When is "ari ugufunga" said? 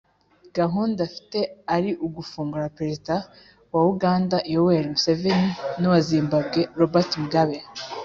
1.75-2.71